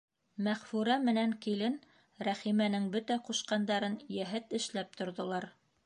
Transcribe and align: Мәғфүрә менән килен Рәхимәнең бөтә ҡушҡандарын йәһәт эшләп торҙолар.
Мәғфүрә 0.45 0.95
менән 1.09 1.35
килен 1.45 1.77
Рәхимәнең 2.29 2.89
бөтә 2.97 3.19
ҡушҡандарын 3.31 4.01
йәһәт 4.19 4.61
эшләп 4.63 5.01
торҙолар. 5.03 5.53